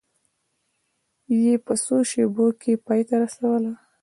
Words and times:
یې 1.41 1.53
په 1.65 1.73
څو 1.83 1.95
شېبو 2.09 2.45
کې 2.61 2.71
پای 2.85 3.01
ته 3.07 3.15
رسوله. 3.23 3.71